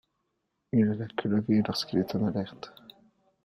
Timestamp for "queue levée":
1.15-1.61